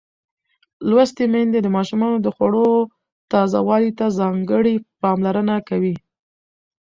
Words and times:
لوستې 0.89 1.25
میندې 1.33 1.59
د 1.63 1.67
ماشومانو 1.77 2.17
د 2.21 2.27
خوړو 2.35 2.69
تازه 3.31 3.59
والي 3.67 3.91
ته 3.99 4.05
ځانګړې 4.19 4.75
پاملرنه 5.01 5.55
کوي. 5.69 5.95